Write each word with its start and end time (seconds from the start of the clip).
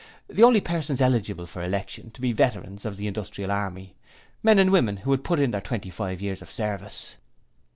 The 0.27 0.41
only 0.41 0.61
persons 0.61 0.99
eligible 0.99 1.45
for 1.45 1.61
election 1.61 2.09
to 2.15 2.21
be 2.21 2.31
veterans 2.31 2.85
of 2.85 2.97
the 2.97 3.05
industrial 3.05 3.51
Army, 3.51 3.93
men 4.41 4.57
and 4.57 4.71
women 4.71 4.97
who 4.97 5.11
had 5.11 5.23
put 5.23 5.39
in 5.39 5.51
their 5.51 5.61
twenty 5.61 5.91
five 5.91 6.19
years 6.23 6.41
of 6.41 6.49
service. 6.49 7.17